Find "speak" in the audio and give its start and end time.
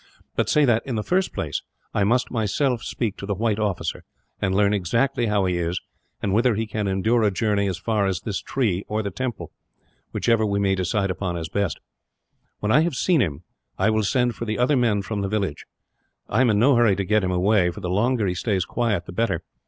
2.81-3.17